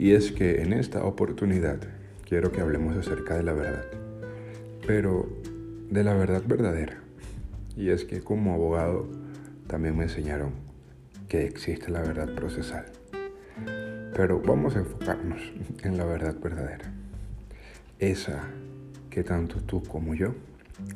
[0.00, 1.78] Y es que en esta oportunidad
[2.26, 3.84] quiero que hablemos acerca de la verdad,
[4.86, 5.28] pero
[5.90, 6.96] de la verdad verdadera.
[7.76, 9.10] Y es que como abogado
[9.66, 10.52] también me enseñaron
[11.28, 12.86] que existe la verdad procesal.
[14.16, 15.42] Pero vamos a enfocarnos
[15.82, 16.90] en la verdad verdadera.
[17.98, 18.48] Esa
[19.10, 20.34] que tanto tú como yo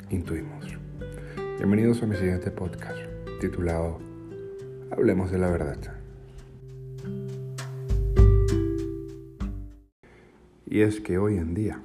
[0.08, 0.78] intuimos.
[1.58, 3.00] Bienvenidos a mi siguiente podcast
[3.38, 4.00] titulado
[4.90, 5.93] Hablemos de la verdad.
[10.74, 11.80] Y es que hoy en día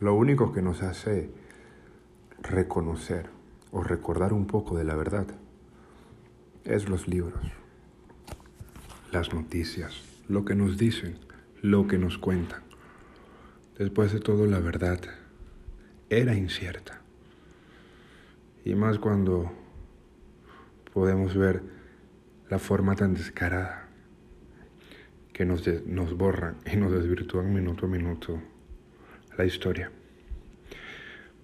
[0.00, 1.30] lo único que nos hace
[2.42, 3.30] reconocer
[3.72, 5.26] o recordar un poco de la verdad
[6.66, 7.40] es los libros,
[9.12, 11.16] las noticias, lo que nos dicen,
[11.62, 12.60] lo que nos cuentan.
[13.78, 15.00] Después de todo, la verdad
[16.10, 17.00] era incierta.
[18.62, 19.50] Y más cuando
[20.92, 21.62] podemos ver
[22.50, 23.87] la forma tan descarada
[25.38, 28.42] que nos, nos borran y nos desvirtúan minuto a minuto
[29.36, 29.88] la historia.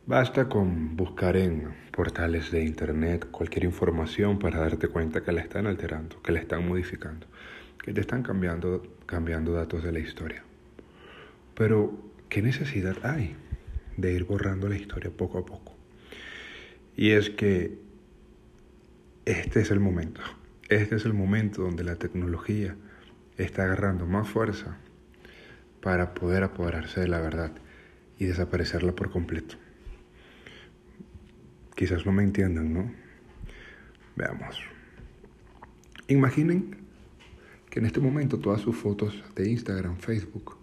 [0.05, 5.69] Basta con buscar en portales de internet cualquier información para darte cuenta que la están
[5.69, 7.29] alterando, que la están modificando,
[7.85, 10.43] que te están cambiando, cambiando datos de la historia.
[11.55, 11.97] Pero,
[12.29, 13.37] ¿qué necesidad hay
[13.97, 15.77] de ir borrando la historia poco a poco?
[16.97, 17.79] Y es que
[19.25, 20.21] este es el momento.
[20.69, 22.75] Este es el momento donde la tecnología
[23.39, 24.77] está agarrando más fuerza
[25.81, 27.53] para poder apoderarse de la verdad
[28.19, 29.57] y desaparecerla por completo.
[31.75, 32.93] Quizás no me entiendan, ¿no?
[34.17, 34.61] Veamos.
[36.07, 36.77] Imaginen
[37.69, 40.57] que en este momento todas sus fotos de Instagram, Facebook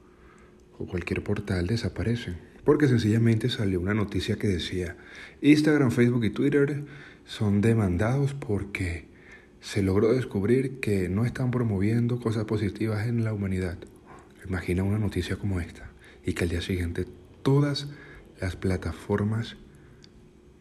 [0.80, 2.38] o cualquier portal desaparecen.
[2.64, 4.96] Porque sencillamente salió una noticia que decía,
[5.42, 6.86] Instagram, Facebook y Twitter
[7.26, 9.11] son demandados porque
[9.62, 13.78] se logró descubrir que no están promoviendo cosas positivas en la humanidad.
[14.48, 15.92] Imagina una noticia como esta
[16.26, 17.06] y que al día siguiente
[17.44, 17.88] todas
[18.40, 19.56] las plataformas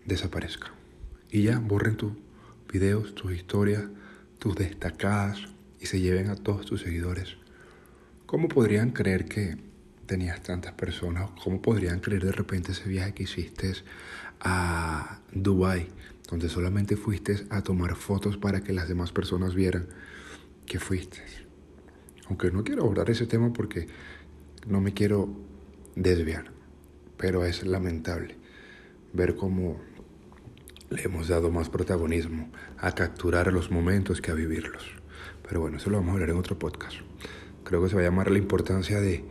[0.05, 0.73] desaparezcan
[1.31, 2.13] y ya borren tus
[2.71, 3.85] videos, tus historias,
[4.39, 5.39] tus destacadas
[5.81, 7.37] y se lleven a todos tus seguidores.
[8.27, 9.57] ¿Cómo podrían creer que
[10.07, 11.31] tenías tantas personas?
[11.43, 13.73] ¿Cómo podrían creer de repente ese viaje que hiciste
[14.41, 15.89] a Dubai
[16.31, 19.89] donde solamente fuiste a tomar fotos para que las demás personas vieran
[20.65, 21.19] que fuiste.
[22.29, 23.89] Aunque no quiero abordar ese tema porque
[24.67, 25.29] no me quiero
[25.97, 26.53] desviar,
[27.17, 28.37] pero es lamentable
[29.13, 29.81] ver cómo
[30.89, 34.85] le hemos dado más protagonismo a capturar los momentos que a vivirlos.
[35.49, 36.97] Pero bueno, eso lo vamos a hablar en otro podcast.
[37.65, 39.25] Creo que se va a llamar la importancia de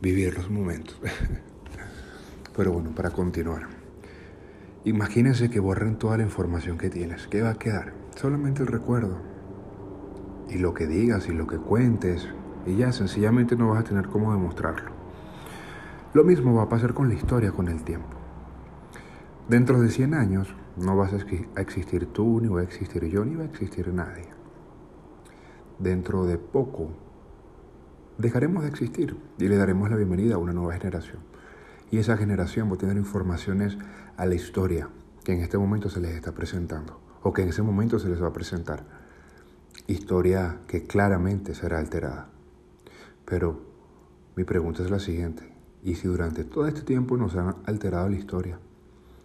[0.00, 0.96] vivir los momentos.
[2.56, 3.83] Pero bueno, para continuar.
[4.86, 7.26] Imagínense que borren toda la información que tienes.
[7.26, 7.94] ¿Qué va a quedar?
[8.16, 9.16] Solamente el recuerdo.
[10.50, 12.28] Y lo que digas y lo que cuentes.
[12.66, 14.90] Y ya sencillamente no vas a tener cómo demostrarlo.
[16.12, 18.08] Lo mismo va a pasar con la historia con el tiempo.
[19.48, 23.36] Dentro de 100 años no vas a existir tú, ni va a existir yo, ni
[23.36, 24.26] va a existir nadie.
[25.78, 26.90] Dentro de poco
[28.18, 31.33] dejaremos de existir y le daremos la bienvenida a una nueva generación.
[31.94, 33.78] Y esa generación va a tener informaciones
[34.16, 34.88] a la historia
[35.22, 38.20] que en este momento se les está presentando o que en ese momento se les
[38.20, 38.84] va a presentar.
[39.86, 42.30] Historia que claramente será alterada.
[43.24, 43.60] Pero
[44.34, 45.54] mi pregunta es la siguiente.
[45.84, 48.58] ¿Y si durante todo este tiempo nos han alterado la historia?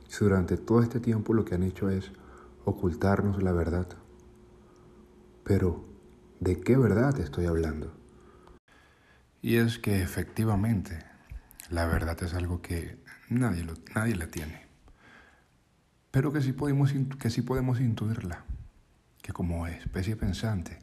[0.08, 2.12] Si durante todo este tiempo lo que han hecho es
[2.66, 3.88] ocultarnos la verdad.
[5.44, 5.86] Pero,
[6.40, 7.92] ¿de qué verdad estoy hablando?
[9.42, 11.09] Y es que efectivamente
[11.70, 12.98] la verdad es algo que
[13.30, 14.68] nadie, nadie la tiene.
[16.12, 18.44] Pero que sí, podemos, que sí podemos intuirla.
[19.22, 20.80] Que como especie pensante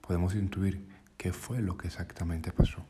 [0.00, 2.84] podemos intuir qué fue lo que exactamente pasó.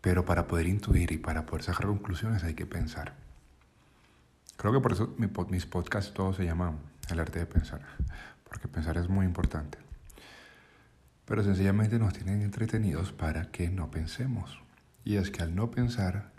[0.00, 3.14] Pero para poder intuir y para poder sacar conclusiones hay que pensar.
[4.56, 5.14] Creo que por eso
[5.48, 6.78] mis podcasts todos se llaman
[7.10, 7.80] el arte de pensar,
[8.48, 9.78] porque pensar es muy importante.
[11.24, 14.58] Pero sencillamente nos tienen entretenidos para que no pensemos.
[15.08, 16.32] Y es que al no pensar,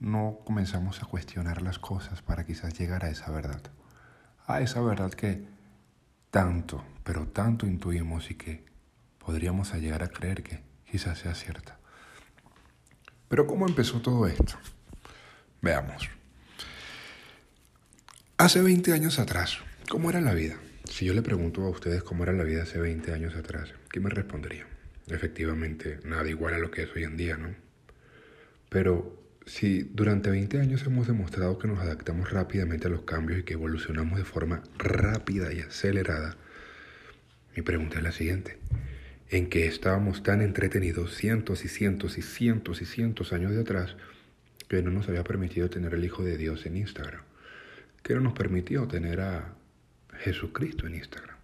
[0.00, 3.62] no comenzamos a cuestionar las cosas para quizás llegar a esa verdad.
[4.44, 5.44] A esa verdad que
[6.32, 8.64] tanto, pero tanto intuimos y que
[9.24, 11.78] podríamos llegar a creer que quizás sea cierta.
[13.28, 14.54] Pero ¿cómo empezó todo esto?
[15.60, 16.10] Veamos.
[18.36, 19.58] Hace 20 años atrás,
[19.88, 20.56] ¿cómo era la vida?
[20.90, 24.00] Si yo le pregunto a ustedes cómo era la vida hace 20 años atrás, ¿qué
[24.00, 24.66] me responderían?
[25.06, 27.61] Efectivamente, nada igual a lo que es hoy en día, ¿no?
[28.72, 33.42] Pero si durante 20 años hemos demostrado que nos adaptamos rápidamente a los cambios y
[33.42, 36.38] que evolucionamos de forma rápida y acelerada,
[37.54, 38.58] mi pregunta es la siguiente.
[39.28, 43.96] en que estábamos tan entretenidos cientos y cientos y cientos y cientos años de atrás
[44.68, 47.22] que no nos había permitido tener el Hijo de Dios en Instagram,
[48.02, 49.54] que no nos permitió tener a
[50.18, 51.36] Jesucristo en Instagram.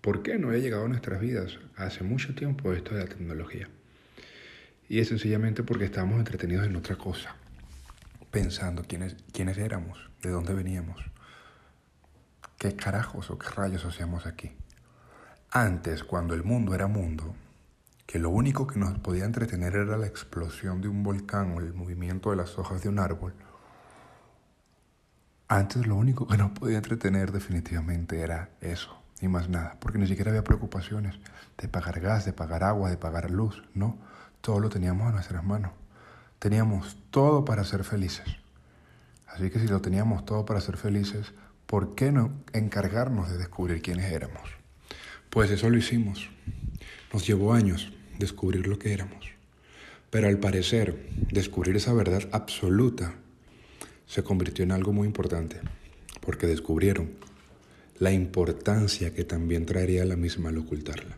[0.00, 3.68] ¿Por qué no había llegado a nuestras vidas hace mucho tiempo esto de la tecnología?
[4.88, 7.34] Y es sencillamente porque estábamos entretenidos en otra cosa,
[8.30, 11.00] pensando quiénes, quiénes éramos, de dónde veníamos,
[12.58, 14.52] qué carajos o qué rayos hacíamos aquí.
[15.50, 17.34] Antes, cuando el mundo era mundo,
[18.06, 21.74] que lo único que nos podía entretener era la explosión de un volcán o el
[21.74, 23.34] movimiento de las hojas de un árbol,
[25.48, 30.06] antes lo único que nos podía entretener definitivamente era eso, y más nada, porque ni
[30.06, 31.16] siquiera había preocupaciones
[31.58, 33.98] de pagar gas, de pagar agua, de pagar luz, no,
[34.40, 35.72] todo lo teníamos a nuestras manos.
[36.38, 38.26] Teníamos todo para ser felices.
[39.26, 41.32] Así que si lo teníamos todo para ser felices,
[41.66, 44.50] ¿por qué no encargarnos de descubrir quiénes éramos?
[45.30, 46.30] Pues eso lo hicimos.
[47.12, 49.26] Nos llevó años descubrir lo que éramos.
[50.10, 53.14] Pero al parecer, descubrir esa verdad absoluta
[54.06, 55.60] se convirtió en algo muy importante,
[56.20, 57.10] porque descubrieron
[57.98, 61.16] la importancia que también traería la misma al ocultarla.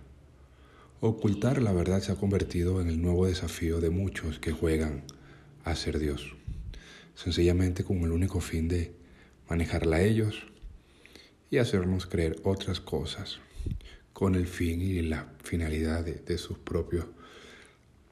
[1.00, 5.02] Ocultar la verdad se ha convertido en el nuevo desafío de muchos que juegan
[5.64, 6.34] a ser Dios,
[7.14, 8.92] sencillamente con el único fin de
[9.48, 10.46] manejarla a ellos
[11.50, 13.40] y hacernos creer otras cosas
[14.12, 17.06] con el fin y la finalidad de, sus propios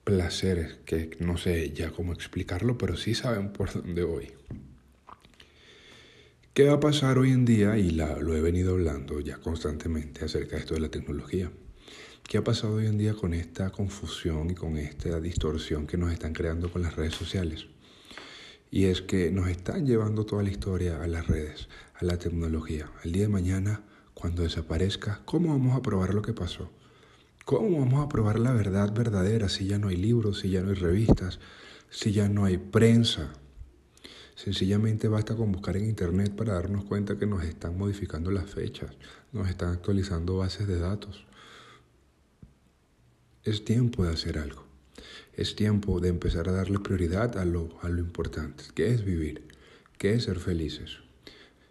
[0.04, 4.32] placeres, que no sé ya cómo explicarlo, pero sí saben por dónde voy.
[6.56, 7.76] ¿Qué va a pasar hoy en día?
[7.76, 11.52] Y lo he venido hablando ya constantemente acerca de esto de la tecnología.
[12.26, 16.10] ¿Qué ha pasado hoy en día con esta confusión y con esta distorsión que nos
[16.10, 17.66] están creando con las redes sociales?
[18.70, 22.90] Y es que nos están llevando toda la historia a las redes, a la tecnología.
[23.04, 23.82] El día de mañana
[24.14, 26.70] cuando desaparezca, ¿cómo vamos a probar lo que pasó?
[27.44, 30.70] ¿Cómo vamos a probar la verdad verdadera si ya no hay libros, si ya no
[30.70, 31.38] hay revistas,
[31.90, 33.34] si ya no hay prensa?
[34.36, 38.90] Sencillamente basta con buscar en internet para darnos cuenta que nos están modificando las fechas,
[39.32, 41.26] nos están actualizando bases de datos.
[43.44, 44.64] Es tiempo de hacer algo.
[45.32, 49.48] Es tiempo de empezar a darle prioridad a lo, a lo importante, que es vivir,
[49.96, 50.98] que es ser felices.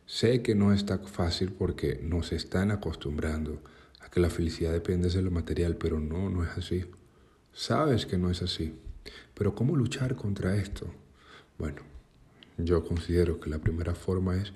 [0.08, 3.62] Sé que no es tan fácil porque nos están acostumbrando
[4.00, 6.86] a que la felicidad depende de lo material, pero no, no es así.
[7.54, 8.74] Sabes que no es así.
[9.36, 10.88] Pero ¿cómo luchar contra esto?
[11.60, 11.95] Bueno,
[12.58, 14.54] yo considero que la primera forma es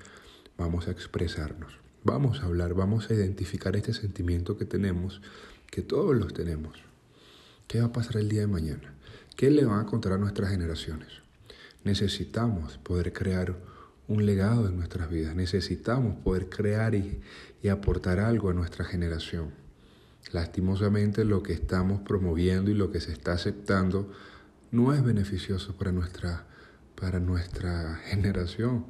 [0.57, 1.73] vamos a expresarnos,
[2.03, 5.21] vamos a hablar, vamos a identificar este sentimiento que tenemos,
[5.71, 6.77] que todos los tenemos.
[7.67, 8.93] ¿Qué va a pasar el día de mañana?
[9.35, 11.09] ¿Qué le van a contar a nuestras generaciones?
[11.83, 13.55] Necesitamos poder crear
[14.09, 15.35] un legado en nuestras vidas.
[15.35, 17.21] Necesitamos poder crear y,
[17.69, 19.51] aportar algo a nuestra generación.
[20.31, 24.11] Lastimosamente lo que estamos promoviendo y lo que se está aceptando
[24.71, 26.47] no es beneficioso para nuestra,
[26.99, 28.85] para nuestra generación.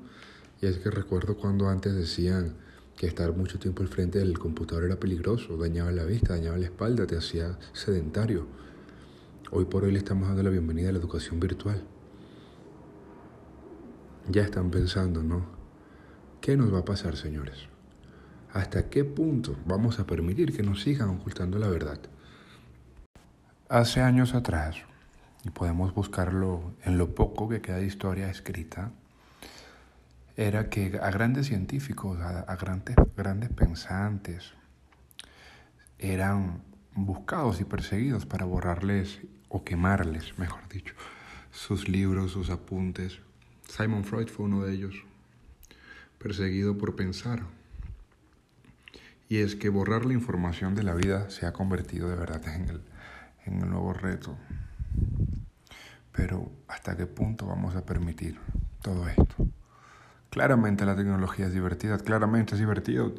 [0.61, 2.55] Y es que recuerdo cuando antes decían
[2.97, 6.65] que estar mucho tiempo al frente del computador era peligroso, dañaba la vista, dañaba la
[6.65, 8.47] espalda, te hacía sedentario.
[9.51, 11.81] Hoy por hoy le estamos dando la bienvenida a la educación virtual
[14.29, 15.45] ya están pensando, ¿no?
[16.39, 17.67] ¿Qué nos va a pasar, señores?
[18.53, 21.99] ¿Hasta qué punto vamos a permitir que nos sigan ocultando la verdad?
[23.67, 24.77] Hace años atrás,
[25.43, 28.91] y podemos buscarlo en lo poco que queda de historia escrita,
[30.35, 34.53] era que a grandes científicos, a, grandes, grandes pensantes,
[35.97, 36.63] eran
[36.95, 39.19] buscados y perseguidos para borrarles
[39.49, 40.93] o quemarles, mejor dicho,
[41.51, 43.19] sus libros, sus apuntes,
[43.67, 44.95] Simon Freud fue uno de ellos,
[46.17, 47.43] perseguido por pensar.
[49.29, 52.69] Y es que borrar la información de la vida se ha convertido de verdad en
[52.69, 52.81] el,
[53.45, 54.35] en el nuevo reto.
[56.11, 58.39] Pero ¿hasta qué punto vamos a permitir
[58.81, 59.47] todo esto?
[60.29, 63.13] Claramente la tecnología es divertida, claramente es divertido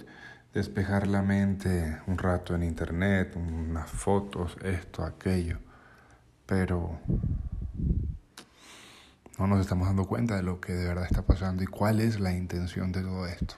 [0.52, 5.58] despejar la mente un rato en internet, unas fotos, esto, aquello.
[6.46, 6.98] Pero
[9.38, 12.20] no nos estamos dando cuenta de lo que de verdad está pasando y cuál es
[12.20, 13.54] la intención de todo esto.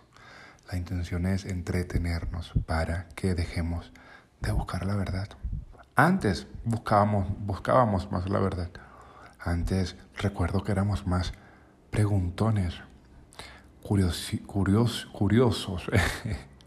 [0.71, 3.93] La intención es entretenernos para que dejemos
[4.41, 5.29] de buscar la verdad.
[5.97, 8.71] Antes buscábamos, buscábamos más la verdad.
[9.45, 11.33] Antes recuerdo que éramos más
[11.91, 12.81] preguntones,
[13.83, 15.91] curiosos.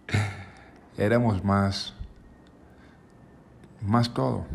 [0.98, 1.94] éramos más,
[3.82, 4.46] más todo.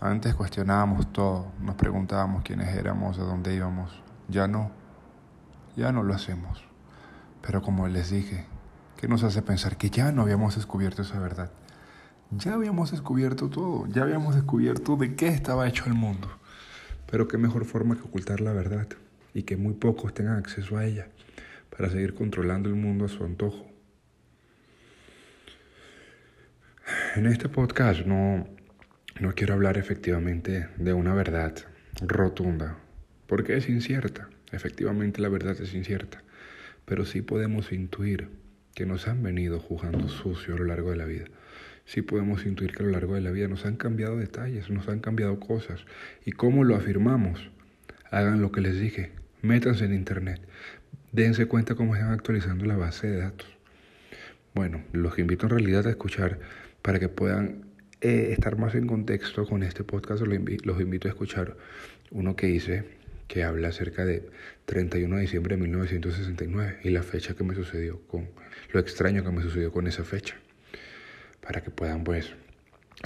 [0.00, 4.02] Antes cuestionábamos todo, nos preguntábamos quiénes éramos, a dónde íbamos.
[4.28, 4.72] Ya no,
[5.76, 6.64] ya no lo hacemos.
[7.42, 8.44] Pero como les dije,
[8.96, 11.52] ¿qué nos hace pensar que ya no habíamos descubierto esa verdad?
[12.32, 16.28] Ya habíamos descubierto todo, ya habíamos descubierto de qué estaba hecho el mundo.
[17.10, 18.88] Pero qué mejor forma que ocultar la verdad
[19.34, 21.08] y que muy pocos tengan acceso a ella
[21.76, 23.70] para seguir controlando el mundo a su antojo.
[27.16, 28.48] En este podcast no,
[29.20, 31.54] no quiero hablar efectivamente de una verdad
[32.00, 32.78] rotunda,
[33.26, 34.28] porque es incierta.
[34.50, 36.22] Efectivamente la verdad es incierta,
[36.84, 38.28] pero sí podemos intuir
[38.74, 41.26] que nos han venido jugando sucio a lo largo de la vida.
[41.84, 44.88] Sí podemos intuir que a lo largo de la vida nos han cambiado detalles, nos
[44.88, 45.84] han cambiado cosas.
[46.24, 47.50] ¿Y cómo lo afirmamos?
[48.10, 49.12] Hagan lo que les dije,
[49.42, 50.40] métanse en internet,
[51.12, 53.48] dense cuenta cómo están actualizando la base de datos.
[54.54, 56.38] Bueno, los invito en realidad a escuchar
[56.82, 57.64] para que puedan
[58.02, 61.56] eh, estar más en contexto con este podcast, los invito, a escuchar
[62.10, 62.84] uno que hice
[63.28, 64.28] que habla acerca de
[64.66, 68.28] 31 de diciembre de 1969 y la fecha que me sucedió con
[68.72, 70.36] lo extraño que me sucedió con esa fecha,
[71.42, 72.32] para que puedan pues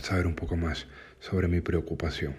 [0.02, 0.86] saber un poco más
[1.20, 2.36] sobre mi preocupación.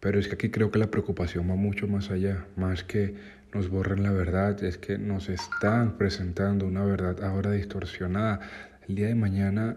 [0.00, 3.16] Pero es que aquí creo que la preocupación va mucho más allá, más que
[3.52, 8.40] nos borren la verdad, es que nos están presentando una verdad ahora distorsionada.
[8.86, 9.76] El día de mañana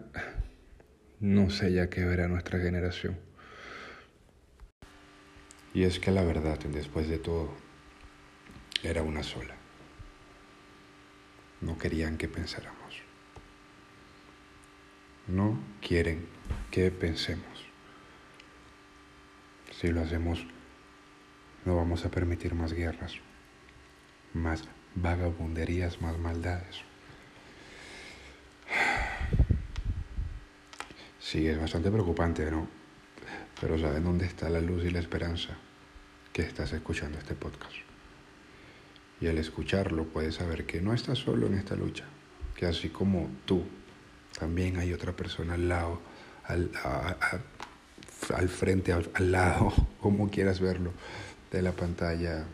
[1.20, 3.18] no sé ya qué verá nuestra generación.
[5.74, 7.54] Y es que la verdad, después de todo,
[8.84, 9.56] era una sola.
[11.62, 12.81] No querían que pensáramos.
[15.32, 16.28] No quieren
[16.72, 17.66] que pensemos.
[19.72, 20.46] Si lo hacemos,
[21.64, 23.14] no vamos a permitir más guerras,
[24.34, 26.82] más vagabunderías, más maldades.
[31.20, 32.68] Sí, es bastante preocupante, ¿no?
[33.62, 35.56] pero ¿saben dónde está la luz y la esperanza?
[36.34, 37.76] Que estás escuchando este podcast.
[39.22, 42.04] Y al escucharlo puedes saber que no estás solo en esta lucha,
[42.56, 43.64] que así como tú,
[44.38, 46.02] también hay otra persona al lado,
[46.46, 46.72] al,
[48.34, 50.92] al frente, al, al lado, como quieras verlo,
[51.52, 52.46] de la pantalla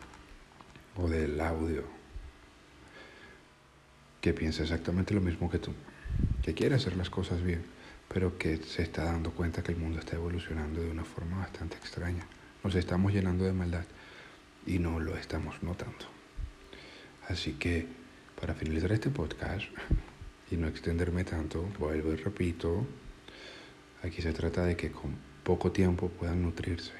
[0.96, 1.84] o del audio,
[4.22, 5.74] que piensa exactamente lo mismo que tú,
[6.42, 10.00] que quiere hacer las cosas bien pero que se está dando cuenta que el mundo
[10.00, 12.26] está evolucionando de una forma bastante extraña.
[12.64, 13.84] Nos estamos llenando de maldad
[14.66, 16.06] y no lo estamos notando.
[17.28, 17.86] Así que
[18.40, 19.66] para finalizar este podcast
[20.50, 22.86] y no extenderme tanto, vuelvo y repito,
[24.04, 26.94] aquí se trata de que con poco tiempo puedan nutrirse.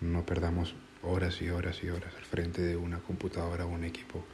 [0.00, 4.24] No perdamos horas y horas y horas al frente de una computadora o un equipo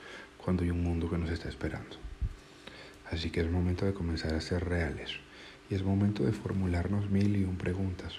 [0.43, 1.97] cuando hay un mundo que nos está esperando.
[3.11, 5.13] Así que es momento de comenzar a ser reales
[5.71, 8.15] y es momento de formularnos mil y un preguntas.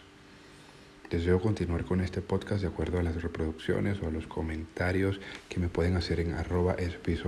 [1.09, 5.59] Deseo continuar con este podcast de acuerdo a las reproducciones o a los comentarios que
[5.59, 6.75] me pueden hacer en arroba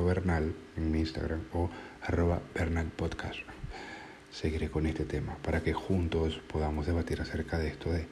[0.05, 1.67] bernal en mi Instagram o
[2.03, 3.39] arroba bernalpodcast.
[4.31, 8.05] Seguiré con este tema para que juntos podamos debatir acerca de esto de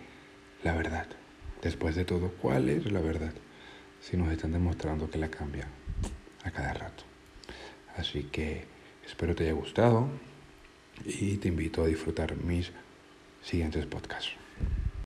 [0.64, 1.06] la verdad.
[1.62, 3.34] Después de todo, ¿cuál es la verdad?
[4.02, 5.70] Si nos están demostrando que la cambian
[6.46, 7.04] a cada rato.
[7.96, 8.66] Así que
[9.06, 10.08] espero te haya gustado
[11.06, 12.72] y te invito a disfrutar mis
[13.44, 14.49] siguientes podcasts.